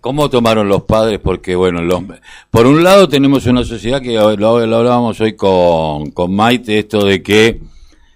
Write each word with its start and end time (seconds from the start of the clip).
¿Cómo 0.00 0.30
tomaron 0.30 0.66
los 0.68 0.84
padres? 0.84 1.18
Porque, 1.18 1.54
bueno, 1.54 1.82
los, 1.82 2.02
por 2.50 2.66
un 2.66 2.82
lado 2.82 3.06
tenemos 3.06 3.44
una 3.44 3.64
sociedad 3.64 4.00
que 4.00 4.14
lo, 4.14 4.56
hablábamos 4.56 5.20
hoy 5.20 5.34
con, 5.34 6.10
con 6.12 6.34
Maite, 6.34 6.78
esto 6.78 7.04
de 7.04 7.22
que 7.22 7.60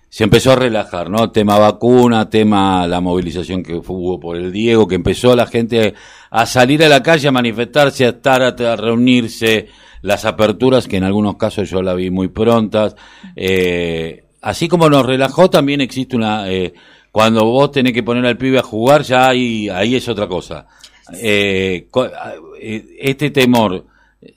se 0.08 0.24
empezó 0.24 0.52
a 0.52 0.56
relajar, 0.56 1.10
¿no? 1.10 1.30
Tema 1.30 1.58
vacuna, 1.58 2.30
tema 2.30 2.86
la 2.86 3.02
movilización 3.02 3.62
que 3.62 3.74
hubo 3.74 4.18
por 4.18 4.36
el 4.36 4.50
Diego, 4.50 4.88
que 4.88 4.94
empezó 4.94 5.36
la 5.36 5.46
gente 5.46 5.92
a 6.30 6.46
salir 6.46 6.82
a 6.84 6.88
la 6.88 7.02
calle, 7.02 7.28
a 7.28 7.32
manifestarse, 7.32 8.06
a 8.06 8.10
estar, 8.10 8.40
a, 8.40 8.76
reunirse, 8.76 9.68
las 10.00 10.24
aperturas, 10.24 10.88
que 10.88 10.96
en 10.96 11.04
algunos 11.04 11.36
casos 11.36 11.68
yo 11.68 11.82
la 11.82 11.92
vi 11.92 12.10
muy 12.10 12.28
prontas. 12.28 12.96
Eh, 13.36 14.24
así 14.40 14.68
como 14.68 14.88
nos 14.88 15.04
relajó, 15.04 15.50
también 15.50 15.82
existe 15.82 16.16
una... 16.16 16.50
Eh, 16.50 16.72
cuando 17.12 17.44
vos 17.44 17.72
tenés 17.72 17.92
que 17.92 18.02
poner 18.02 18.24
al 18.24 18.38
pibe 18.38 18.58
a 18.58 18.62
jugar, 18.62 19.02
ya 19.02 19.28
ahí, 19.28 19.68
ahí 19.68 19.96
es 19.96 20.08
otra 20.08 20.26
cosa. 20.26 20.66
Eh, 21.12 21.88
eh, 22.60 22.96
este 23.00 23.30
temor, 23.30 23.84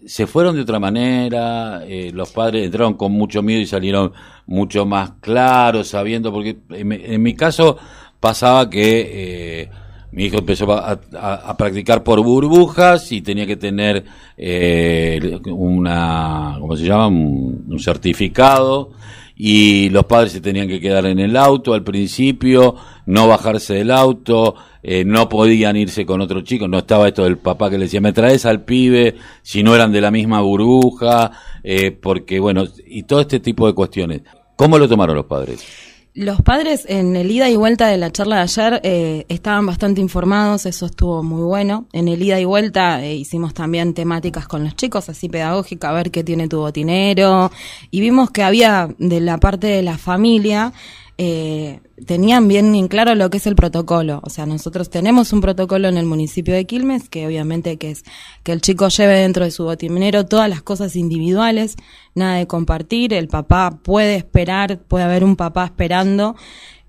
se 0.05 0.27
fueron 0.27 0.55
de 0.55 0.61
otra 0.61 0.79
manera, 0.79 1.83
eh, 1.85 2.11
los 2.13 2.31
padres 2.31 2.65
entraron 2.65 2.95
con 2.95 3.11
mucho 3.11 3.41
miedo 3.41 3.61
y 3.61 3.65
salieron 3.65 4.13
mucho 4.45 4.85
más 4.85 5.11
claros, 5.19 5.89
sabiendo, 5.89 6.31
porque 6.31 6.57
en, 6.69 7.21
mi 7.21 7.33
caso 7.35 7.77
pasaba 8.19 8.69
que 8.69 9.61
eh, 9.61 9.69
mi 10.11 10.25
hijo 10.25 10.39
empezó 10.39 10.71
a, 10.73 11.57
practicar 11.57 12.03
por 12.03 12.21
burbujas 12.21 13.11
y 13.11 13.21
tenía 13.21 13.45
que 13.45 13.57
tener 13.57 14.05
eh, 14.37 15.39
una, 15.45 16.57
¿cómo 16.59 16.75
se 16.75 16.85
llama? 16.85 17.07
un 17.07 17.79
certificado 17.79 18.91
y 19.37 19.89
los 19.89 20.05
padres 20.05 20.31
se 20.31 20.41
tenían 20.41 20.67
que 20.67 20.79
quedar 20.79 21.05
en 21.05 21.19
el 21.19 21.37
auto 21.37 21.73
al 21.73 21.83
principio, 21.83 22.75
no 23.05 23.27
bajarse 23.27 23.75
del 23.75 23.91
auto, 23.91 24.55
eh, 24.81 25.05
no 25.05 25.29
podían 25.29 25.77
irse 25.77 26.05
con 26.05 26.21
otro 26.21 26.41
chico, 26.41 26.67
no 26.67 26.79
estaba 26.79 27.07
esto 27.07 27.23
del 27.23 27.37
papá 27.37 27.69
que 27.69 27.77
le 27.77 27.85
decía, 27.85 28.01
me 28.01 28.13
traes 28.13 28.45
al 28.45 28.63
pibe, 28.63 29.15
si 29.43 29.61
no 29.61 29.75
eran 29.75 29.91
de 29.91 30.01
la 30.01 30.09
misma 30.09 30.41
burbuja, 30.41 31.31
eh, 31.63 31.91
porque 31.91 32.39
bueno, 32.39 32.65
y 32.87 33.03
todo 33.03 33.21
este 33.21 33.39
tipo 33.39 33.67
de 33.67 33.73
cuestiones. 33.73 34.21
¿Cómo 34.55 34.79
lo 34.79 34.87
tomaron 34.87 35.15
los 35.15 35.25
padres? 35.25 35.86
Los 36.17 36.41
padres 36.41 36.85
en 36.89 37.15
el 37.15 37.29
ida 37.29 37.47
y 37.47 37.55
vuelta 37.55 37.89
de 37.89 37.97
la 37.97 38.11
charla 38.11 38.37
de 38.37 38.41
ayer 38.41 38.81
eh, 38.83 39.25
estaban 39.29 39.67
bastante 39.67 40.01
informados, 40.01 40.65
eso 40.65 40.87
estuvo 40.87 41.21
muy 41.21 41.43
bueno. 41.43 41.85
En 41.93 42.07
el 42.07 42.23
ida 42.23 42.39
y 42.39 42.43
vuelta 42.43 43.05
eh, 43.05 43.13
hicimos 43.13 43.53
también 43.53 43.93
temáticas 43.93 44.47
con 44.47 44.63
los 44.63 44.75
chicos, 44.75 45.09
así 45.09 45.29
pedagógica, 45.29 45.91
a 45.91 45.93
ver 45.93 46.09
qué 46.09 46.23
tiene 46.23 46.47
tu 46.47 46.57
botinero. 46.57 47.51
Y 47.91 48.01
vimos 48.01 48.31
que 48.31 48.41
había 48.41 48.89
de 48.97 49.19
la 49.19 49.37
parte 49.37 49.67
de 49.67 49.83
la 49.83 49.99
familia 49.99 50.73
eh, 51.19 51.79
tenían 52.05 52.47
bien 52.47 52.75
en 52.75 52.87
claro 52.87 53.15
lo 53.15 53.29
que 53.29 53.37
es 53.37 53.47
el 53.47 53.55
protocolo. 53.55 54.19
O 54.23 54.29
sea, 54.29 54.45
nosotros 54.45 54.89
tenemos 54.89 55.33
un 55.33 55.41
protocolo 55.41 55.87
en 55.87 55.97
el 55.97 56.05
municipio 56.05 56.53
de 56.53 56.65
Quilmes, 56.65 57.09
que 57.09 57.25
obviamente 57.25 57.77
que 57.77 57.91
es 57.91 58.03
que 58.43 58.51
el 58.51 58.61
chico 58.61 58.87
lleve 58.89 59.15
dentro 59.15 59.43
de 59.43 59.51
su 59.51 59.63
botiminero 59.63 60.25
todas 60.25 60.49
las 60.49 60.61
cosas 60.61 60.95
individuales, 60.95 61.75
nada 62.13 62.35
de 62.35 62.45
compartir, 62.45 63.13
el 63.13 63.27
papá 63.27 63.79
puede 63.81 64.15
esperar, 64.15 64.79
puede 64.79 65.05
haber 65.05 65.23
un 65.23 65.35
papá 65.35 65.65
esperando 65.65 66.35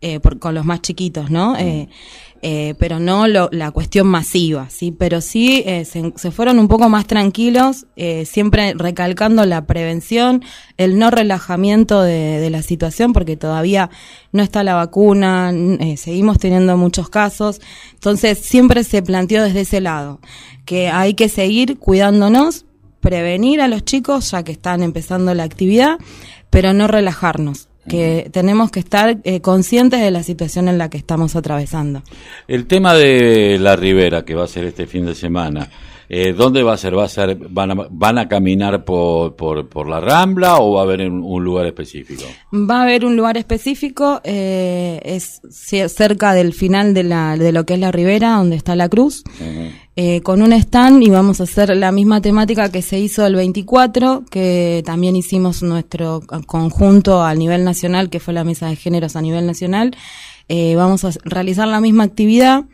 eh, 0.00 0.20
por, 0.20 0.38
con 0.38 0.54
los 0.54 0.64
más 0.64 0.82
chiquitos, 0.82 1.30
¿no? 1.30 1.56
Eh, 1.56 1.88
eh, 2.40 2.74
pero 2.78 3.00
no 3.00 3.26
lo, 3.26 3.48
la 3.50 3.72
cuestión 3.72 4.06
masiva, 4.06 4.70
¿sí? 4.70 4.92
Pero 4.92 5.20
sí 5.20 5.64
eh, 5.66 5.84
se, 5.84 6.12
se, 6.14 6.30
fueron 6.30 6.60
un 6.60 6.68
poco 6.68 6.88
más 6.88 7.06
tranquilos, 7.06 7.86
eh, 7.96 8.26
siempre 8.26 8.74
recalcando 8.76 9.44
la 9.44 9.66
prevención, 9.66 10.44
el 10.76 10.98
no 10.98 11.10
relajamiento 11.10 12.00
de, 12.00 12.38
de, 12.38 12.50
la 12.50 12.62
situación, 12.62 13.12
porque 13.12 13.36
todavía 13.36 13.90
no 14.30 14.44
está 14.44 14.62
la 14.62 14.74
vacuna, 14.74 15.50
eh, 15.52 15.96
seguimos 15.96 16.38
teniendo 16.38 16.76
muchos 16.76 17.08
casos, 17.08 17.60
entonces 17.94 18.38
siempre 18.38 18.84
se 18.84 19.02
planteó 19.02 19.42
desde 19.42 19.62
ese 19.62 19.80
lado, 19.80 20.20
que 20.64 20.90
hay 20.90 21.14
que 21.14 21.28
seguir 21.28 21.78
cuidándonos, 21.78 22.66
prevenir 23.00 23.60
a 23.60 23.68
los 23.68 23.84
chicos 23.84 24.30
ya 24.30 24.44
que 24.44 24.52
están 24.52 24.84
empezando 24.84 25.34
la 25.34 25.42
actividad, 25.42 25.98
pero 26.50 26.72
no 26.72 26.86
relajarnos 26.86 27.67
que 27.88 28.28
tenemos 28.32 28.70
que 28.70 28.80
estar 28.80 29.18
eh, 29.24 29.40
conscientes 29.40 30.00
de 30.00 30.10
la 30.10 30.22
situación 30.22 30.68
en 30.68 30.78
la 30.78 30.88
que 30.90 30.98
estamos 30.98 31.34
atravesando. 31.34 32.02
El 32.46 32.66
tema 32.66 32.94
de 32.94 33.58
la 33.58 33.76
Ribera, 33.76 34.24
que 34.24 34.34
va 34.34 34.44
a 34.44 34.48
ser 34.48 34.64
este 34.64 34.86
fin 34.86 35.06
de 35.06 35.14
semana, 35.14 35.68
eh, 36.10 36.32
¿Dónde 36.32 36.62
va 36.62 36.72
a 36.72 36.76
ser? 36.78 36.96
¿Va 36.96 37.04
a 37.04 37.08
ser 37.08 37.36
van, 37.36 37.72
a, 37.72 37.86
¿Van 37.90 38.16
a 38.16 38.28
caminar 38.28 38.82
por, 38.84 39.36
por, 39.36 39.68
por 39.68 39.86
la 39.86 40.00
Rambla 40.00 40.56
o 40.56 40.72
va 40.72 40.80
a 40.80 40.84
haber 40.84 41.02
un, 41.02 41.22
un, 41.22 41.44
lugar 41.44 41.66
específico? 41.66 42.24
Va 42.52 42.80
a 42.80 42.82
haber 42.84 43.04
un 43.04 43.14
lugar 43.14 43.36
específico, 43.36 44.22
eh, 44.24 45.00
es 45.04 45.42
cerca 45.50 46.32
del 46.32 46.54
final 46.54 46.94
de, 46.94 47.02
la, 47.02 47.36
de 47.36 47.52
lo 47.52 47.66
que 47.66 47.74
es 47.74 47.80
la 47.80 47.92
Ribera, 47.92 48.36
donde 48.36 48.56
está 48.56 48.74
la 48.74 48.88
cruz, 48.88 49.22
uh 49.26 49.44
-huh. 49.44 49.70
eh, 49.96 50.20
con 50.22 50.40
un 50.40 50.54
stand 50.54 51.02
y 51.02 51.10
vamos 51.10 51.40
a 51.40 51.44
hacer 51.44 51.76
la 51.76 51.92
misma 51.92 52.22
temática 52.22 52.72
que 52.72 52.80
se 52.80 52.98
hizo 52.98 53.26
el 53.26 53.34
24, 53.34 54.24
que 54.30 54.82
también 54.86 55.14
hicimos 55.14 55.62
nuestro 55.62 56.22
conjunto 56.46 57.22
a 57.22 57.34
nivel 57.34 57.64
nacional, 57.64 58.08
que 58.08 58.18
fue 58.18 58.32
la 58.32 58.44
mesa 58.44 58.68
de 58.68 58.76
géneros 58.76 59.14
a 59.14 59.20
nivel 59.20 59.46
nacional. 59.46 59.94
Eh, 60.48 60.76
vamos 60.76 61.04
a 61.04 61.10
realizar 61.24 61.68
la 61.68 61.80
misma 61.80 62.04
actividad 62.04 62.64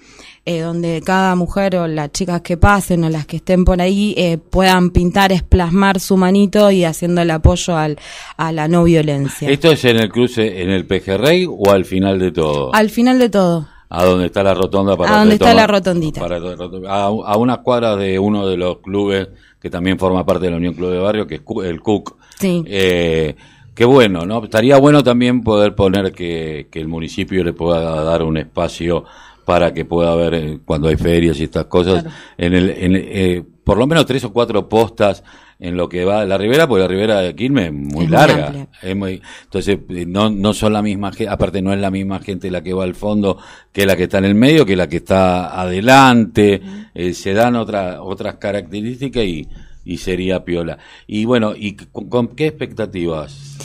eh, 0.46 0.60
donde 0.60 1.00
cada 1.04 1.34
mujer 1.36 1.76
o 1.76 1.86
las 1.86 2.12
chicas 2.12 2.42
que 2.42 2.56
pasen 2.56 3.02
o 3.04 3.08
las 3.08 3.26
que 3.26 3.36
estén 3.36 3.64
por 3.64 3.80
ahí 3.80 4.14
eh, 4.18 4.36
puedan 4.36 4.90
pintar, 4.90 5.32
es 5.32 5.42
plasmar 5.42 6.00
su 6.00 6.16
manito 6.18 6.70
y 6.70 6.84
haciendo 6.84 7.22
el 7.22 7.30
apoyo 7.30 7.76
al, 7.76 7.98
a 8.36 8.52
la 8.52 8.68
no 8.68 8.84
violencia. 8.84 9.48
¿Esto 9.48 9.72
es 9.72 9.84
en 9.86 9.96
el 9.96 10.10
cruce, 10.10 10.62
en 10.62 10.70
el 10.70 10.86
Pejerrey 10.86 11.46
o 11.48 11.70
al 11.70 11.86
final 11.86 12.18
de 12.18 12.30
todo? 12.30 12.74
Al 12.74 12.90
final 12.90 13.18
de 13.18 13.30
todo. 13.30 13.68
¿A 13.88 14.04
dónde 14.04 14.26
está 14.26 14.42
la 14.42 14.54
rotonda? 14.54 14.96
Para 14.96 15.14
a 15.14 15.18
dónde 15.20 15.34
está 15.34 15.54
la 15.54 15.66
rotondita. 15.66 16.20
Para, 16.20 16.36
a, 16.36 17.04
a 17.04 17.36
unas 17.36 17.58
cuadras 17.58 17.98
de 17.98 18.18
uno 18.18 18.46
de 18.46 18.56
los 18.56 18.80
clubes 18.80 19.28
que 19.60 19.70
también 19.70 19.98
forma 19.98 20.26
parte 20.26 20.44
de 20.44 20.50
la 20.50 20.58
Unión 20.58 20.74
Club 20.74 20.90
de 20.90 20.98
Barrio, 20.98 21.26
que 21.26 21.36
es 21.36 21.42
el 21.64 21.80
CUC. 21.80 22.16
Sí. 22.38 22.62
Eh, 22.66 23.34
Qué 23.74 23.84
bueno, 23.84 24.24
¿no? 24.24 24.44
Estaría 24.44 24.78
bueno 24.78 25.02
también 25.02 25.42
poder 25.42 25.74
poner 25.74 26.12
que, 26.12 26.68
que 26.70 26.80
el 26.80 26.88
municipio 26.88 27.42
le 27.42 27.52
pueda 27.52 28.02
dar 28.04 28.22
un 28.22 28.36
espacio 28.36 29.04
para 29.44 29.74
que 29.74 29.84
pueda 29.84 30.12
haber, 30.12 30.34
eh, 30.34 30.58
cuando 30.64 30.88
hay 30.88 30.96
ferias 30.96 31.38
y 31.40 31.44
estas 31.44 31.66
cosas, 31.66 32.02
claro. 32.02 32.16
en 32.38 32.54
el, 32.54 32.70
en, 32.70 32.96
eh, 32.96 33.42
por 33.64 33.76
lo 33.76 33.86
menos 33.86 34.06
tres 34.06 34.24
o 34.24 34.32
cuatro 34.32 34.68
postas 34.68 35.22
en 35.58 35.76
lo 35.76 35.88
que 35.88 36.04
va 36.04 36.24
la 36.24 36.38
ribera, 36.38 36.66
porque 36.66 36.82
la 36.82 36.88
ribera 36.88 37.20
de 37.20 37.34
Quilmes 37.34 37.66
es 37.66 37.72
muy 37.72 38.04
es 38.04 38.10
larga. 38.10 38.50
Muy 38.50 38.68
es 38.82 38.96
muy, 38.96 39.22
entonces, 39.44 39.78
eh, 39.88 40.04
no, 40.06 40.30
no 40.30 40.54
son 40.54 40.72
la 40.72 40.82
misma 40.82 41.12
gente, 41.12 41.28
aparte 41.28 41.60
no 41.60 41.72
es 41.72 41.80
la 41.80 41.90
misma 41.90 42.20
gente 42.20 42.50
la 42.50 42.62
que 42.62 42.72
va 42.72 42.84
al 42.84 42.94
fondo 42.94 43.38
que 43.72 43.86
la 43.86 43.96
que 43.96 44.04
está 44.04 44.18
en 44.18 44.26
el 44.26 44.34
medio, 44.34 44.64
que 44.64 44.76
la 44.76 44.88
que 44.88 44.98
está 44.98 45.60
adelante, 45.60 46.60
uh 46.62 46.66
-huh. 46.66 46.90
eh, 46.94 47.12
se 47.12 47.34
dan 47.34 47.56
otra, 47.56 48.02
otras 48.02 48.36
características 48.36 49.24
y, 49.24 49.48
y 49.84 49.98
sería 49.98 50.44
piola. 50.44 50.78
Y 51.06 51.24
bueno, 51.24 51.54
¿y 51.56 51.74
con, 51.74 52.28
qué 52.28 52.46
expectativas? 52.46 53.56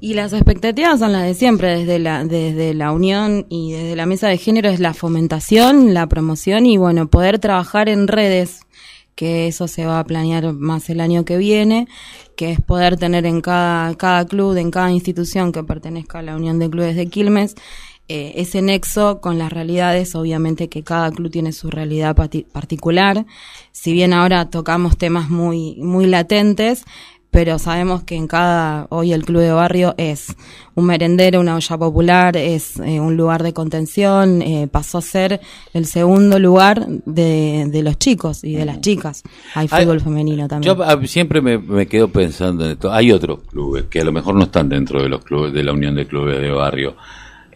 Y 0.00 0.14
las 0.14 0.32
expectativas 0.32 0.98
son 0.98 1.12
las 1.12 1.22
de 1.22 1.34
siempre, 1.34 1.78
desde 1.78 1.98
la, 1.98 2.24
desde 2.24 2.74
la 2.74 2.92
unión 2.92 3.46
y 3.48 3.72
desde 3.72 3.96
la 3.96 4.06
mesa 4.06 4.28
de 4.28 4.38
género 4.38 4.68
es 4.68 4.80
la 4.80 4.94
fomentación, 4.94 5.94
la 5.94 6.06
promoción 6.06 6.66
y 6.66 6.76
bueno, 6.76 7.08
poder 7.08 7.38
trabajar 7.38 7.88
en 7.88 8.06
redes, 8.06 8.60
que 9.14 9.46
eso 9.46 9.66
se 9.66 9.86
va 9.86 9.98
a 9.98 10.04
planear 10.04 10.52
más 10.52 10.90
el 10.90 11.00
año 11.00 11.24
que 11.24 11.38
viene, 11.38 11.88
que 12.36 12.52
es 12.52 12.60
poder 12.60 12.98
tener 12.98 13.24
en 13.24 13.40
cada, 13.40 13.94
cada 13.96 14.26
club, 14.26 14.56
en 14.56 14.70
cada 14.70 14.92
institución 14.92 15.52
que 15.52 15.64
pertenezca 15.64 16.18
a 16.18 16.22
la 16.22 16.36
Unión 16.36 16.58
de 16.58 16.68
Clubes 16.68 16.94
de 16.94 17.06
Quilmes, 17.06 17.54
eh, 18.08 18.34
ese 18.36 18.62
nexo 18.62 19.20
con 19.20 19.38
las 19.38 19.52
realidades, 19.52 20.14
obviamente 20.14 20.68
que 20.68 20.82
cada 20.82 21.10
club 21.10 21.30
tiene 21.30 21.52
su 21.52 21.70
realidad 21.70 22.14
particular. 22.52 23.26
Si 23.72 23.92
bien 23.92 24.12
ahora 24.12 24.48
tocamos 24.48 24.96
temas 24.96 25.28
muy, 25.28 25.76
muy 25.76 26.06
latentes, 26.06 26.84
pero 27.36 27.58
sabemos 27.58 28.02
que 28.02 28.14
en 28.14 28.28
cada, 28.28 28.86
hoy 28.88 29.12
el 29.12 29.24
club 29.24 29.42
de 29.42 29.50
barrio 29.50 29.94
es 29.98 30.34
un 30.74 30.86
merendero, 30.86 31.40
una 31.40 31.56
olla 31.56 31.76
popular, 31.76 32.36
es 32.36 32.78
eh, 32.78 32.98
un 32.98 33.16
lugar 33.16 33.42
de 33.42 33.52
contención, 33.52 34.40
eh, 34.40 34.68
pasó 34.70 34.98
a 34.98 35.02
ser 35.02 35.40
el 35.74 35.84
segundo 35.84 36.38
lugar 36.38 36.86
de, 36.86 37.66
de, 37.68 37.82
los 37.82 37.98
chicos 37.98 38.42
y 38.42 38.54
de 38.54 38.64
las 38.64 38.80
chicas. 38.80 39.22
Hay 39.54 39.68
fútbol 39.68 39.98
Hay, 39.98 40.04
femenino 40.04 40.48
también. 40.48 40.76
Yo 40.76 40.82
ah, 40.82 40.98
siempre 41.04 41.42
me, 41.42 41.58
me, 41.58 41.86
quedo 41.86 42.08
pensando 42.08 42.64
en 42.64 42.70
esto. 42.70 42.90
Hay 42.90 43.12
otros 43.12 43.40
clubes 43.50 43.84
que 43.90 44.00
a 44.00 44.04
lo 44.04 44.12
mejor 44.12 44.34
no 44.34 44.44
están 44.44 44.68
dentro 44.68 45.02
de 45.02 45.08
los 45.08 45.22
clubes 45.22 45.52
de 45.52 45.62
la 45.62 45.72
Unión 45.72 45.94
de 45.94 46.06
Clubes 46.06 46.40
de 46.40 46.50
Barrio. 46.50 46.96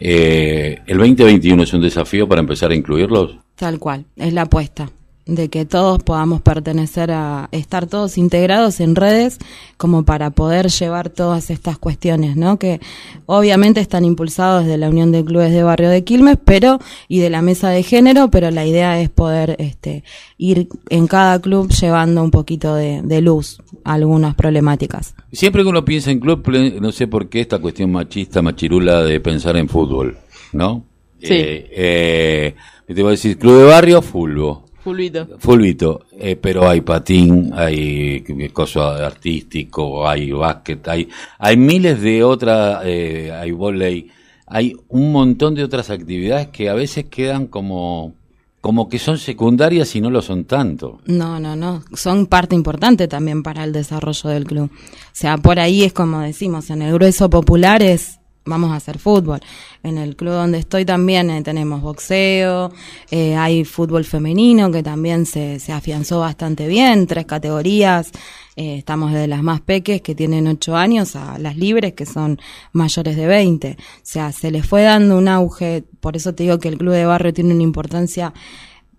Eh, 0.03 0.79
¿El 0.87 0.97
2021 0.97 1.61
es 1.61 1.73
un 1.73 1.81
desafío 1.81 2.27
para 2.27 2.41
empezar 2.41 2.71
a 2.71 2.75
incluirlos? 2.75 3.37
Tal 3.55 3.77
cual, 3.77 4.05
es 4.15 4.33
la 4.33 4.41
apuesta 4.41 4.89
de 5.35 5.49
que 5.49 5.65
todos 5.65 6.03
podamos 6.03 6.41
pertenecer 6.41 7.11
a 7.11 7.47
estar 7.51 7.87
todos 7.87 8.17
integrados 8.17 8.79
en 8.79 8.95
redes 8.95 9.37
como 9.77 10.03
para 10.03 10.31
poder 10.31 10.67
llevar 10.67 11.09
todas 11.09 11.49
estas 11.49 11.77
cuestiones, 11.77 12.35
¿no? 12.35 12.59
Que 12.59 12.81
obviamente 13.25 13.79
están 13.79 14.03
impulsados 14.03 14.65
de 14.65 14.77
la 14.77 14.89
Unión 14.89 15.11
de 15.11 15.23
Clubes 15.23 15.51
de 15.51 15.63
Barrio 15.63 15.89
de 15.89 16.03
Quilmes, 16.03 16.37
pero 16.43 16.79
y 17.07 17.19
de 17.19 17.29
la 17.29 17.41
mesa 17.41 17.69
de 17.69 17.83
género, 17.83 18.29
pero 18.29 18.51
la 18.51 18.65
idea 18.65 18.99
es 18.99 19.09
poder 19.09 19.55
este 19.59 20.03
ir 20.37 20.67
en 20.89 21.07
cada 21.07 21.39
club 21.39 21.71
llevando 21.71 22.23
un 22.23 22.31
poquito 22.31 22.75
de, 22.75 23.01
de 23.01 23.21
luz 23.21 23.61
a 23.83 23.93
algunas 23.93 24.35
problemáticas. 24.35 25.15
Siempre 25.31 25.63
que 25.63 25.69
uno 25.69 25.85
piensa 25.85 26.11
en 26.11 26.19
club, 26.19 26.45
no 26.81 26.91
sé 26.91 27.07
por 27.07 27.29
qué 27.29 27.41
esta 27.41 27.59
cuestión 27.59 27.91
machista, 27.91 28.41
machirula 28.41 29.03
de 29.03 29.19
pensar 29.19 29.55
en 29.55 29.69
fútbol, 29.69 30.17
¿no? 30.51 30.83
Sí. 31.21 31.33
Eh, 31.33 31.69
eh, 31.71 32.55
te 32.87 33.01
voy 33.01 33.09
a 33.09 33.11
decir, 33.11 33.37
club 33.37 33.59
de 33.59 33.65
barrio, 33.65 34.01
fulbo 34.01 34.65
Fulvito. 34.83 35.27
Fulvito, 35.37 36.05
eh, 36.17 36.35
pero 36.35 36.67
hay 36.67 36.81
patín, 36.81 37.51
hay 37.53 38.23
coso 38.51 38.81
artístico, 38.81 40.07
hay 40.07 40.31
básquet, 40.31 40.87
hay, 40.87 41.07
hay 41.37 41.55
miles 41.55 42.01
de 42.01 42.23
otras, 42.23 42.81
eh, 42.85 43.31
hay 43.31 43.51
volei, 43.51 44.09
hay 44.47 44.75
un 44.89 45.11
montón 45.11 45.53
de 45.53 45.63
otras 45.63 45.91
actividades 45.91 46.47
que 46.47 46.69
a 46.69 46.73
veces 46.73 47.05
quedan 47.05 47.45
como 47.47 48.15
como 48.59 48.87
que 48.89 48.99
son 48.99 49.17
secundarias 49.17 49.95
y 49.95 50.01
no 50.01 50.11
lo 50.11 50.21
son 50.21 50.45
tanto. 50.45 50.99
No, 51.05 51.39
no, 51.39 51.55
no. 51.55 51.83
Son 51.93 52.27
parte 52.27 52.55
importante 52.55 53.07
también 53.07 53.41
para 53.41 53.63
el 53.63 53.73
desarrollo 53.73 54.29
del 54.29 54.45
club. 54.45 54.69
O 54.71 55.09
sea, 55.13 55.37
por 55.37 55.59
ahí 55.59 55.83
es 55.83 55.93
como 55.93 56.19
decimos, 56.21 56.69
en 56.69 56.83
el 56.83 56.93
grueso 56.93 57.27
popular 57.27 57.81
es 57.81 58.20
vamos 58.45 58.71
a 58.71 58.75
hacer 58.75 58.97
fútbol. 58.97 59.39
En 59.83 59.97
el 59.97 60.15
club 60.15 60.33
donde 60.33 60.59
estoy 60.59 60.85
también 60.85 61.29
eh, 61.29 61.41
tenemos 61.43 61.81
boxeo, 61.81 62.71
eh, 63.09 63.35
hay 63.35 63.65
fútbol 63.65 64.05
femenino 64.05 64.71
que 64.71 64.83
también 64.83 65.25
se, 65.25 65.59
se 65.59 65.71
afianzó 65.71 66.19
bastante 66.19 66.67
bien, 66.67 67.07
tres 67.07 67.25
categorías. 67.25 68.11
Eh, 68.55 68.77
estamos 68.77 69.13
de 69.13 69.27
las 69.27 69.43
más 69.43 69.61
peques 69.61 70.01
que 70.01 70.13
tienen 70.13 70.47
ocho 70.47 70.75
años 70.75 71.15
a 71.15 71.39
las 71.39 71.55
libres 71.55 71.93
que 71.93 72.05
son 72.05 72.39
mayores 72.73 73.15
de 73.15 73.27
20. 73.27 73.77
O 73.79 73.83
sea, 74.03 74.31
se 74.31 74.51
les 74.51 74.65
fue 74.65 74.83
dando 74.83 75.17
un 75.17 75.27
auge, 75.27 75.83
por 75.99 76.17
eso 76.17 76.33
te 76.33 76.43
digo 76.43 76.59
que 76.59 76.67
el 76.67 76.77
club 76.77 76.93
de 76.93 77.05
barrio 77.05 77.33
tiene 77.33 77.53
una 77.53 77.63
importancia 77.63 78.33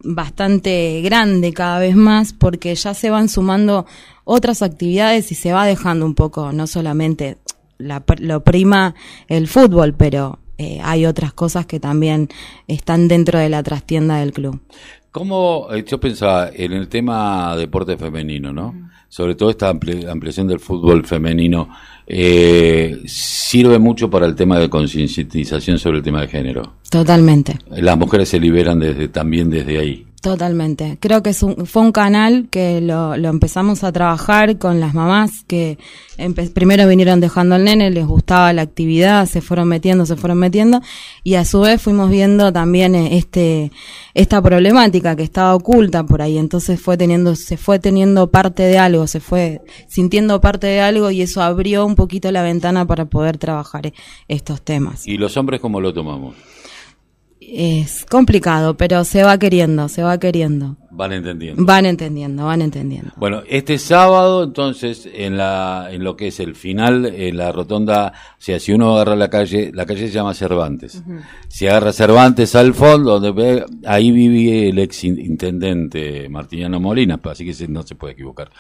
bastante 0.05 1.01
grande 1.03 1.53
cada 1.53 1.79
vez 1.79 1.95
más 1.95 2.33
porque 2.33 2.75
ya 2.75 2.95
se 2.95 3.11
van 3.11 3.29
sumando 3.29 3.87
otras 4.25 4.63
actividades 4.63 5.33
y 5.33 5.35
se 5.35 5.53
va 5.53 5.67
dejando 5.67 6.07
un 6.07 6.15
poco, 6.15 6.53
no 6.53 6.67
solamente 6.67 7.39
la, 7.83 8.03
lo 8.19 8.43
prima 8.45 8.95
el 9.29 9.49
fútbol, 9.49 9.95
pero 9.95 10.39
eh, 10.59 10.81
hay 10.83 11.07
otras 11.07 11.33
cosas 11.33 11.67
que 11.67 11.81
también 11.81 12.29
están 12.69 13.09
dentro 13.09 13.39
de 13.39 13.49
la 13.49 13.63
trastienda 13.63 14.17
del 14.17 14.33
club. 14.33 14.61
¿Cómo, 15.11 15.69
eh, 15.73 15.85
yo 15.87 16.01
pensaba 16.01 16.51
en 16.55 16.73
el 16.73 16.89
tema 16.89 17.55
deporte 17.57 17.97
femenino, 17.97 18.53
¿no? 18.53 18.91
Sobre 19.09 19.35
todo 19.35 19.51
esta 19.51 19.69
ampliación 19.69 20.49
del 20.49 20.59
fútbol 20.59 21.05
femenino, 21.05 21.69
eh, 22.07 23.03
sirve 23.05 23.79
mucho 23.79 24.09
para 24.09 24.25
el 24.25 24.35
tema 24.35 24.59
de 24.59 24.71
concientización 24.71 25.79
sobre 25.79 25.99
el 25.99 26.03
tema 26.03 26.23
de 26.23 26.29
género. 26.29 26.77
Totalmente. 26.91 27.59
Las 27.69 27.99
mujeres 27.99 28.31
se 28.31 28.41
liberan 28.41 28.79
desde, 28.79 29.09
también 29.09 29.51
desde 29.51 29.79
ahí. 29.79 30.07
Totalmente. 30.23 30.99
Creo 31.01 31.21
que 31.21 31.31
es 31.31 31.43
un, 31.43 31.67
fue 31.67 31.83
un 31.83 31.91
canal 31.91 32.47
que 32.49 32.81
lo, 32.81 33.17
lo, 33.17 33.29
empezamos 33.29 33.83
a 33.83 33.91
trabajar 33.91 34.57
con 34.57 34.79
las 34.79 34.95
mamás 34.95 35.43
que 35.49 35.79
primero 36.55 36.87
vinieron 36.87 37.19
dejando 37.19 37.57
al 37.57 37.65
nene, 37.65 37.91
les 37.91 38.07
gustaba 38.07 38.53
la 38.53 38.63
actividad, 38.63 39.27
se 39.27 39.41
fueron 39.41 39.67
metiendo, 39.67 40.07
se 40.07 40.15
fueron 40.15 40.39
metiendo 40.39 40.81
y 41.25 41.35
a 41.35 41.45
su 41.45 41.63
vez 41.63 41.83
fuimos 41.83 42.09
viendo 42.09 42.53
también 42.53 42.95
eh, 42.95 43.17
este 43.17 43.73
esta 44.15 44.41
problemática 44.41 45.17
que 45.17 45.25
estaba 45.25 45.57
oculta 45.57 46.05
por 46.05 46.23
ahí, 46.23 46.39
entonces 46.39 46.81
fue 46.81 46.97
teniendo 46.97 47.35
se 47.35 47.57
fue 47.57 47.81
teniendo 47.81 48.31
parte 48.31 48.63
de 48.63 48.79
algo, 48.79 49.09
se 49.09 49.19
fue 49.19 49.61
sintiendo 49.89 50.41
parte 50.41 50.69
de 50.69 50.81
algo 50.81 51.11
y 51.11 51.23
eso 51.23 51.43
abrió 51.43 51.85
un 51.85 51.97
poquito 51.97 52.31
la 52.31 52.45
ventana 52.45 52.87
para 52.87 53.07
poder 53.07 53.39
trabajar 53.39 53.93
estos 54.29 54.63
temas. 54.63 55.05
¿Y 55.09 55.17
los 55.17 55.37
hombres 55.37 55.61
cómo 55.61 55.81
lo 55.81 55.93
tomamos? 55.93 56.37
Es 57.51 58.07
complicado, 58.07 58.77
pero 58.77 59.05
se 59.05 59.23
va 59.23 59.39
queriendo, 59.39 59.89
se 59.89 60.03
va 60.03 60.19
queriendo. 60.19 60.77
Van 60.95 61.11
entendiendo. 61.13 61.65
Van 61.65 61.87
entendiendo, 61.87 62.45
van 62.45 62.61
entendiendo. 62.61 63.13
Bueno, 63.17 63.43
este 63.49 63.79
sábado, 63.79 64.45
entonces, 64.45 65.09
en 65.11 65.39
la 65.39 65.89
en 65.91 66.05
lo 66.05 66.17
que 66.17 66.29
es 66.29 66.39
el 66.39 66.55
final, 66.55 67.07
en 67.07 67.39
la 67.39 67.51
rotonda, 67.51 68.13
o 68.33 68.35
sea, 68.37 68.61
si 68.61 68.73
uno 68.73 68.95
agarra 68.95 69.17
la 69.17 69.31
calle, 69.31 69.71
la 69.73 69.87
calle 69.87 70.07
se 70.09 70.13
llama 70.13 70.35
Cervantes. 70.35 71.03
Si 71.49 71.67
agarra 71.67 71.95
Cervantes 71.95 72.55
al 72.55 72.75
fondo, 72.75 73.19
donde 73.19 73.33
ve, 73.33 73.65
ahí 73.87 74.11
vive 74.11 74.69
el 74.69 74.79
ex 74.81 75.05
intendente 75.05 76.29
Martiniano 76.29 76.79
Molina, 76.79 77.19
así 77.25 77.51
que 77.51 77.69
no 77.69 77.83
se 77.85 77.95
puede 77.95 78.13
equivocar. 78.13 78.51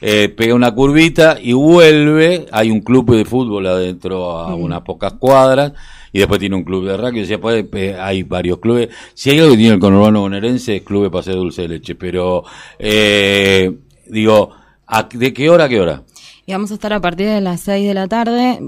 Eh, 0.00 0.30
pega 0.30 0.54
una 0.54 0.74
curvita 0.74 1.36
y 1.42 1.52
vuelve, 1.52 2.46
hay 2.52 2.70
un 2.70 2.80
club 2.80 3.14
de 3.14 3.26
fútbol 3.26 3.66
adentro 3.66 4.38
a 4.38 4.54
unas 4.54 4.80
pocas 4.80 5.12
cuadras 5.14 5.72
y 6.12 6.18
después 6.18 6.38
tiene 6.38 6.56
un 6.56 6.64
club 6.64 6.86
de 6.86 6.96
rugby, 6.96 7.22
o 7.22 7.26
sea, 7.26 7.40
puede, 7.40 7.94
hay 7.98 8.22
varios 8.22 8.58
clubes. 8.58 8.90
Si 9.14 9.30
hay 9.30 9.38
algo 9.38 9.52
que 9.52 9.56
tiene 9.56 9.74
el 9.74 9.80
conurbano 9.80 10.20
bonaerense 10.20 10.76
es 10.76 10.82
club 10.82 11.04
de 11.04 11.10
paseo 11.10 11.36
dulce 11.36 11.62
de 11.62 11.68
leche, 11.68 11.94
pero 11.94 12.44
eh, 12.78 13.72
digo, 14.06 14.50
¿de 15.12 15.32
qué 15.32 15.48
hora 15.48 15.64
a 15.64 15.68
qué 15.68 15.80
hora? 15.80 16.02
Y 16.44 16.52
vamos 16.52 16.70
a 16.70 16.74
estar 16.74 16.92
a 16.92 17.00
partir 17.00 17.28
de 17.28 17.40
las 17.40 17.60
6 17.62 17.86
de 17.86 17.94
la 17.94 18.08
tarde, 18.08 18.60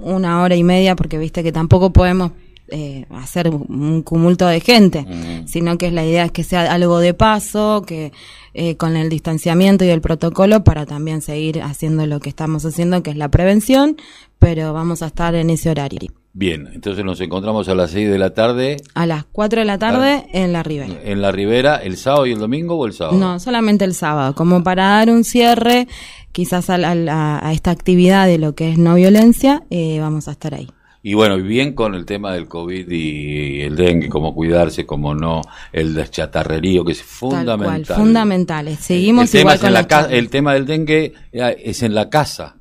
una 0.00 0.42
hora 0.42 0.54
y 0.54 0.62
media, 0.62 0.94
porque 0.94 1.18
viste 1.18 1.42
que 1.42 1.50
tampoco 1.50 1.92
podemos 1.92 2.32
eh, 2.68 3.04
hacer 3.10 3.48
un 3.48 4.02
cumulto 4.02 4.46
de 4.46 4.60
gente, 4.60 5.06
sino 5.46 5.76
que 5.76 5.90
la 5.90 6.04
idea 6.04 6.26
es 6.26 6.32
que 6.32 6.44
sea 6.44 6.72
algo 6.72 7.00
de 7.00 7.14
paso, 7.14 7.82
que 7.86 8.12
eh, 8.54 8.76
con 8.76 8.96
el 8.96 9.08
distanciamiento 9.08 9.84
y 9.84 9.88
el 9.88 10.00
protocolo 10.00 10.62
para 10.62 10.86
también 10.86 11.20
seguir 11.20 11.62
haciendo 11.62 12.06
lo 12.06 12.20
que 12.20 12.28
estamos 12.28 12.64
haciendo, 12.64 13.02
que 13.02 13.10
es 13.10 13.16
la 13.16 13.30
prevención, 13.30 13.96
pero 14.38 14.72
vamos 14.72 15.02
a 15.02 15.06
estar 15.06 15.34
en 15.34 15.50
ese 15.50 15.70
horario. 15.70 16.12
Bien, 16.34 16.70
entonces 16.72 17.04
nos 17.04 17.20
encontramos 17.20 17.68
a 17.68 17.74
las 17.74 17.90
6 17.90 18.10
de 18.10 18.18
la 18.18 18.32
tarde. 18.32 18.78
A 18.94 19.04
las 19.04 19.24
4 19.24 19.60
de 19.60 19.64
la 19.66 19.78
tarde 19.78 20.26
en 20.32 20.52
la 20.54 20.62
Ribera. 20.62 20.94
¿En 21.04 21.20
la 21.20 21.30
Ribera 21.30 21.76
el 21.76 21.98
sábado 21.98 22.26
y 22.26 22.32
el 22.32 22.38
domingo 22.38 22.76
o 22.76 22.86
el 22.86 22.94
sábado? 22.94 23.18
No, 23.18 23.38
solamente 23.38 23.84
el 23.84 23.94
sábado, 23.94 24.34
como 24.34 24.62
para 24.64 24.88
dar 24.88 25.10
un 25.10 25.24
cierre 25.24 25.88
quizás 26.32 26.70
a, 26.70 26.76
a, 26.76 27.52
esta 27.52 27.70
actividad 27.70 28.26
de 28.26 28.38
lo 28.38 28.54
que 28.54 28.70
es 28.70 28.78
no 28.78 28.94
violencia, 28.94 29.64
eh, 29.68 29.98
vamos 30.00 30.26
a 30.28 30.32
estar 30.32 30.54
ahí. 30.54 30.68
Y 31.02 31.14
bueno, 31.14 31.36
bien 31.36 31.74
con 31.74 31.94
el 31.94 32.06
tema 32.06 32.32
del 32.32 32.48
COVID 32.48 32.88
y 32.90 33.60
el 33.60 33.76
dengue, 33.76 34.08
cómo 34.08 34.34
cuidarse, 34.34 34.86
cómo 34.86 35.14
no, 35.14 35.42
el 35.72 35.94
deschatarrerío, 35.94 36.84
que 36.84 36.92
es 36.92 37.02
fundamental. 37.02 37.96
fundamental. 37.96 38.76
Seguimos 38.78 39.34
el 39.34 39.40
igual 39.40 39.58
con 39.58 39.72
la 39.72 39.80
El 40.08 40.30
tema 40.30 40.54
del 40.54 40.64
dengue 40.64 41.12
eh, 41.32 41.56
es 41.62 41.82
en 41.82 41.94
la 41.94 42.08
casa 42.08 42.56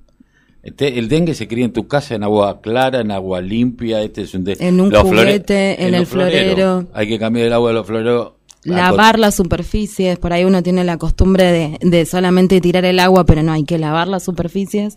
este, 0.64 1.00
el 1.00 1.10
dengue 1.10 1.34
se 1.34 1.48
cría 1.48 1.66
en 1.66 1.74
tu 1.74 1.88
casa 1.88 2.14
en 2.14 2.24
agua 2.24 2.62
clara, 2.62 3.02
en 3.02 3.12
agua 3.12 3.42
limpia. 3.42 4.02
Este 4.02 4.22
es 4.22 4.34
un 4.36 4.48
en 4.48 4.80
un 4.80 4.92
juguete, 4.92 5.84
en, 5.84 5.96
el 5.96 6.06
florero. 6.06 6.86
Hay 6.94 7.08
que 7.08 7.18
cambiar 7.18 7.48
el 7.48 7.54
agua 7.54 7.70
de 7.70 7.76
los 7.76 7.88
floreros. 7.88 8.34
Lavar 8.64 9.18
las 9.18 9.34
superficies, 9.34 10.20
por 10.20 10.34
ahí 10.34 10.44
uno 10.44 10.62
tiene 10.62 10.84
la 10.84 11.00
costumbre 11.00 11.46
de, 11.46 11.80
de, 11.82 12.06
solamente 12.06 12.62
tirar 12.62 12.86
el 12.86 13.00
agua, 13.00 13.26
pero 13.26 13.42
no, 13.42 13.54
hay 13.54 13.64
que 13.64 13.80
lavar 13.80 14.08
las 14.08 14.22
superficies 14.22 14.94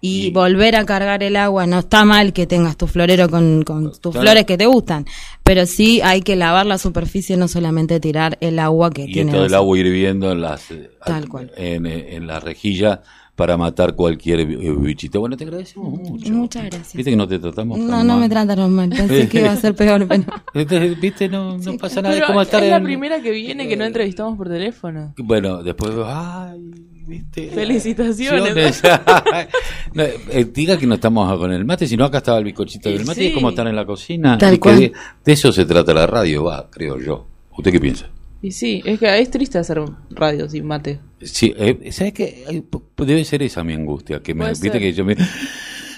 y, 0.00 0.30
volver 0.30 0.76
a 0.76 0.86
cargar 0.86 1.24
el 1.24 1.34
agua. 1.34 1.66
No 1.66 1.80
está 1.80 2.04
mal 2.04 2.32
que 2.32 2.46
tengas 2.46 2.76
tu 2.76 2.86
florero 2.86 3.28
con, 3.28 3.64
con 3.64 3.90
tus 4.00 4.14
flores 4.14 4.44
que 4.44 4.56
te 4.56 4.66
gustan, 4.66 5.04
pero 5.42 5.66
sí 5.66 6.00
hay 6.00 6.22
que 6.22 6.36
lavar 6.36 6.66
la 6.66 6.78
superficie, 6.78 7.36
no 7.36 7.48
solamente 7.48 7.98
tirar 7.98 8.38
el 8.40 8.60
agua 8.60 8.90
que 8.90 9.06
tiene. 9.06 9.32
Y 9.32 9.34
todo 9.34 9.46
el 9.46 9.54
agua 9.54 9.76
hirviendo 9.76 10.30
en 10.30 10.40
las, 10.40 10.66
En, 11.56 11.86
en 11.86 12.24
la 12.24 12.38
rejilla 12.38 13.02
para 13.38 13.56
matar 13.56 13.94
cualquier 13.94 14.44
bichito. 14.46 15.20
Bueno, 15.20 15.36
te 15.36 15.44
agradecemos 15.44 15.92
mucho. 15.92 16.32
Muchas 16.32 16.64
gracias. 16.64 16.94
Viste 16.94 17.12
que 17.12 17.16
no 17.16 17.28
te 17.28 17.38
tratamos 17.38 17.78
No, 17.78 18.02
no 18.02 18.18
me 18.18 18.28
trataron 18.28 18.74
mal. 18.74 18.90
Pensé 18.90 19.28
que 19.28 19.38
iba 19.38 19.52
a 19.52 19.56
ser 19.56 19.76
peor, 19.76 20.08
pero... 20.08 20.24
Viste, 21.00 21.28
no, 21.28 21.56
no 21.56 21.76
pasa 21.76 22.02
nada. 22.02 22.16
Pero 22.16 22.26
¿Cómo 22.26 22.42
estar 22.42 22.64
es 22.64 22.70
la 22.70 22.82
primera 22.82 23.22
que 23.22 23.30
viene 23.30 23.68
que 23.68 23.76
no 23.76 23.84
entrevistamos 23.84 24.36
por 24.36 24.48
teléfono. 24.48 25.14
Bueno, 25.18 25.62
después... 25.62 25.92
Ay, 26.04 26.58
¿viste? 27.06 27.50
Felicitaciones. 27.50 28.82
Eh, 29.94 30.46
diga 30.52 30.76
que 30.76 30.86
no 30.86 30.94
estamos 30.94 31.38
con 31.38 31.52
el 31.52 31.64
mate, 31.64 31.86
sino 31.86 32.04
acá 32.04 32.18
estaba 32.18 32.38
el 32.38 32.44
bizcochito 32.44 32.88
del 32.88 33.04
mate. 33.04 33.20
Sí. 33.20 33.26
Es 33.28 33.34
como 33.34 33.50
estar 33.50 33.66
en 33.66 33.76
la 33.76 33.86
cocina. 33.86 34.36
Tal 34.36 34.58
cual. 34.58 34.92
de 35.24 35.32
eso 35.32 35.52
se 35.52 35.64
trata 35.64 35.94
la 35.94 36.06
radio, 36.06 36.44
va, 36.44 36.68
creo 36.70 37.00
yo. 37.00 37.26
¿Usted 37.56 37.70
qué 37.70 37.80
piensa? 37.80 38.10
Y 38.40 38.52
sí, 38.52 38.82
es 38.84 39.00
que 39.00 39.18
es 39.18 39.30
triste 39.30 39.58
hacer 39.58 39.80
radio 40.10 40.48
sin 40.48 40.64
mate. 40.64 41.00
Sí, 41.20 41.52
eh, 41.58 41.90
¿sabes 41.90 42.12
qué? 42.12 42.62
Debe 42.96 43.24
ser 43.24 43.42
esa 43.42 43.64
mi 43.64 43.74
angustia, 43.74 44.20
que 44.22 44.34
me, 44.34 44.48
viste 44.48 44.78
que 44.78 44.92
yo 44.92 45.04
me, 45.04 45.16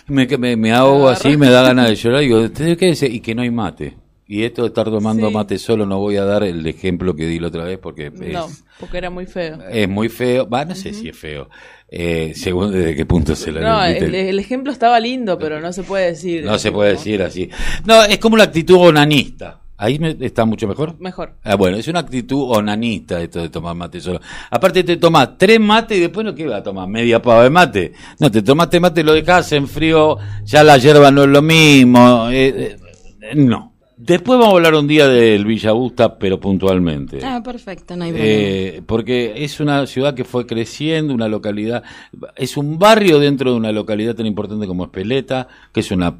me, 0.08 0.56
me, 0.56 0.72
hago 0.72 1.08
así, 1.08 1.36
me 1.36 1.50
da 1.50 1.62
ganas 1.62 1.88
de 1.88 1.96
llorar 1.96 2.22
y 2.22 2.26
digo, 2.26 2.50
¿qué 2.52 2.96
Y 3.10 3.20
que 3.20 3.34
no 3.34 3.42
hay 3.42 3.50
mate. 3.50 3.96
Y 4.26 4.44
esto 4.44 4.62
de 4.62 4.68
estar 4.68 4.84
tomando 4.84 5.28
mate 5.32 5.58
solo 5.58 5.86
no 5.86 5.98
voy 5.98 6.16
a 6.16 6.24
dar 6.24 6.44
el 6.44 6.64
ejemplo 6.64 7.16
que 7.16 7.26
di 7.26 7.40
la 7.40 7.48
otra 7.48 7.64
vez 7.64 7.78
porque 7.78 8.12
no, 8.12 8.46
porque 8.78 8.98
era 8.98 9.10
muy 9.10 9.26
feo. 9.26 9.58
Es 9.68 9.88
muy 9.88 10.08
feo, 10.08 10.48
va, 10.48 10.64
no 10.64 10.76
sé 10.76 10.94
si 10.94 11.08
es 11.08 11.18
feo. 11.18 11.50
Eh, 11.88 12.32
según 12.36 12.70
desde 12.70 12.94
qué 12.94 13.04
punto 13.04 13.34
se 13.34 13.50
lo 13.50 13.60
No, 13.60 13.84
el, 13.84 14.14
el, 14.14 14.38
ejemplo 14.38 14.70
estaba 14.70 15.00
lindo, 15.00 15.36
pero 15.36 15.60
no 15.60 15.72
se 15.72 15.82
puede 15.82 16.06
decir. 16.06 16.44
No 16.44 16.60
se 16.60 16.70
puede 16.70 16.92
decir 16.92 17.20
así. 17.22 17.50
No, 17.84 18.04
es 18.04 18.18
como 18.18 18.36
la 18.36 18.44
actitud 18.44 18.76
onanista. 18.76 19.59
Ahí 19.82 19.98
está 20.20 20.44
mucho 20.44 20.68
mejor. 20.68 20.96
Mejor. 21.00 21.36
Ah, 21.42 21.54
bueno, 21.54 21.78
es 21.78 21.88
una 21.88 22.00
actitud 22.00 22.50
onanista 22.50 23.18
esto 23.22 23.40
de 23.40 23.48
tomar 23.48 23.74
mate 23.74 23.98
solo. 23.98 24.20
Aparte 24.50 24.84
te 24.84 24.98
tomas 24.98 25.38
tres 25.38 25.58
mates 25.58 25.96
y 25.96 26.02
después 26.02 26.22
no 26.22 26.34
qué 26.34 26.46
va 26.46 26.58
a 26.58 26.62
tomar 26.62 26.86
media 26.86 27.22
pava 27.22 27.44
de 27.44 27.48
mate. 27.48 27.92
No, 28.18 28.30
te 28.30 28.42
tomaste 28.42 28.78
mate, 28.78 29.02
lo 29.02 29.14
dejas 29.14 29.50
en 29.52 29.66
frío, 29.66 30.18
ya 30.44 30.62
la 30.64 30.76
hierba 30.76 31.10
no 31.10 31.22
es 31.22 31.30
lo 31.30 31.40
mismo. 31.40 32.28
Eh, 32.30 32.76
eh, 33.22 33.34
no. 33.36 33.72
Después 33.96 34.38
vamos 34.38 34.52
a 34.52 34.56
hablar 34.58 34.74
un 34.74 34.86
día 34.86 35.08
del 35.08 35.46
Villa 35.46 35.72
Busta, 35.72 36.18
pero 36.18 36.38
puntualmente. 36.38 37.20
Ah, 37.24 37.40
perfecto, 37.42 37.96
no 37.96 38.04
hay 38.04 38.10
problema. 38.10 38.34
Eh, 38.38 38.82
porque 38.84 39.32
es 39.42 39.60
una 39.60 39.86
ciudad 39.86 40.12
que 40.12 40.24
fue 40.24 40.46
creciendo, 40.46 41.14
una 41.14 41.28
localidad, 41.28 41.82
es 42.36 42.58
un 42.58 42.78
barrio 42.78 43.18
dentro 43.18 43.52
de 43.52 43.56
una 43.56 43.72
localidad 43.72 44.14
tan 44.14 44.26
importante 44.26 44.66
como 44.66 44.84
Espeleta, 44.84 45.48
que 45.72 45.80
es 45.80 45.90
una, 45.90 46.18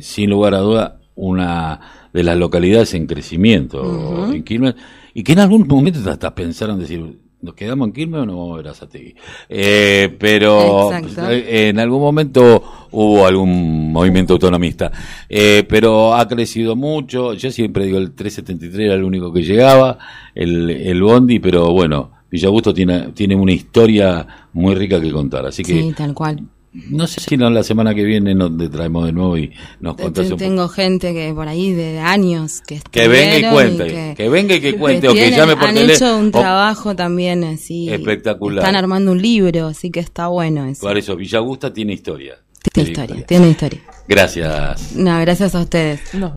sin 0.00 0.30
lugar 0.30 0.54
a 0.54 0.58
duda, 0.58 1.00
una 1.14 1.99
de 2.12 2.22
las 2.24 2.36
localidades 2.36 2.94
en 2.94 3.06
crecimiento 3.06 4.32
en 4.32 4.42
Quilmes 4.42 4.74
y 5.14 5.22
que 5.22 5.32
en 5.32 5.40
algún 5.40 5.66
momento 5.66 6.08
hasta 6.10 6.34
pensaron 6.34 6.78
decir, 6.78 7.18
¿nos 7.42 7.54
quedamos 7.54 7.88
en 7.88 7.92
Quilmes 7.92 8.20
o 8.20 8.26
nos 8.26 8.36
vamos 8.36 8.54
a 8.54 8.56
ver 8.58 8.68
a 8.68 8.74
Sategui? 8.74 9.14
Eh, 9.48 10.14
pero 10.18 10.92
Exacto. 10.92 11.30
en 11.30 11.78
algún 11.78 12.00
momento 12.00 12.62
hubo 12.92 13.26
algún 13.26 13.92
movimiento 13.92 14.34
autonomista. 14.34 14.92
Eh, 15.28 15.64
pero 15.68 16.14
ha 16.14 16.26
crecido 16.28 16.76
mucho. 16.76 17.34
Yo 17.34 17.50
siempre 17.50 17.86
digo, 17.86 17.98
el 17.98 18.12
373 18.12 18.86
era 18.86 18.94
el 18.94 19.04
único 19.04 19.32
que 19.32 19.42
llegaba, 19.42 19.98
el, 20.34 20.70
el 20.70 21.02
Bondi, 21.02 21.38
pero 21.38 21.72
bueno, 21.72 22.10
Villa 22.30 22.48
Augusto 22.48 22.72
tiene, 22.72 23.08
tiene 23.12 23.34
una 23.34 23.52
historia 23.52 24.26
muy 24.52 24.74
rica 24.74 25.00
que 25.00 25.10
contar. 25.10 25.46
Así 25.46 25.62
que 25.62 25.72
Sí, 25.72 25.92
tal 25.96 26.14
cual. 26.14 26.40
No 26.72 27.06
sé 27.06 27.20
si 27.20 27.36
no, 27.36 27.50
la 27.50 27.62
semana 27.64 27.94
que 27.94 28.04
viene 28.04 28.34
nos 28.34 28.56
te 28.56 28.68
traemos 28.68 29.04
de 29.06 29.12
nuevo 29.12 29.36
y 29.36 29.52
nos 29.80 29.96
contás 29.96 30.24
un 30.26 30.30
poco. 30.32 30.38
Tengo 30.38 30.68
gente 30.68 31.12
que 31.12 31.32
por 31.34 31.48
ahí 31.48 31.72
de 31.72 31.98
años 31.98 32.60
que 32.66 32.80
Que 32.90 33.08
venga 33.08 33.38
y 33.38 33.52
cuente, 33.52 34.14
que, 34.16 34.28
venga 34.28 34.54
y 34.54 34.60
que 34.60 34.76
cuente, 34.76 35.08
o 35.08 35.12
que 35.12 35.30
llame 35.32 35.56
por 35.56 35.68
han 35.68 35.76
hecho 35.78 36.16
un 36.16 36.28
o- 36.28 36.30
trabajo 36.30 36.94
también 36.94 37.42
así 37.44 37.88
Espectacular. 37.90 38.64
Están 38.64 38.76
armando 38.76 39.10
un 39.12 39.20
libro, 39.20 39.66
así 39.66 39.90
que 39.90 40.00
está 40.00 40.28
bueno 40.28 40.64
eso. 40.66 40.82
Por 40.86 40.96
eso, 40.96 41.16
Villa 41.16 41.38
Augusta 41.38 41.72
tiene 41.72 41.92
historia. 41.94 42.38
Tiene 42.72 42.90
historia, 42.90 43.26
tiene 43.26 43.50
historia. 43.50 43.80
Gracias. 44.06 44.94
No, 44.94 45.18
gracias 45.20 45.54
a 45.54 45.60
ustedes. 45.60 46.00
No. 46.14 46.34